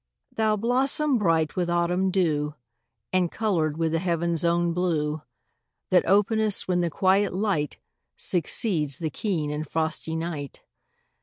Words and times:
Thou 0.31 0.55
blossom 0.55 1.19
bright 1.19 1.55
with 1.55 1.69
autumn 1.69 2.09
dew, 2.09 2.55
And 3.13 3.31
coloured 3.31 3.77
with 3.77 3.91
the 3.91 3.99
heaven's 3.99 4.43
own 4.43 4.73
blue, 4.73 5.21
That 5.91 6.07
openest 6.07 6.67
when 6.67 6.81
the 6.81 6.89
quiet 6.89 7.35
light 7.35 7.77
Succeeds 8.17 8.97
the 8.97 9.11
keen 9.11 9.51
and 9.51 9.67
frosty 9.67 10.15
night. 10.15 10.63